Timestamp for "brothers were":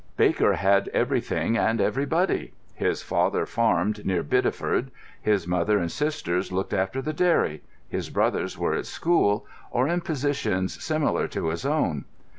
8.09-8.73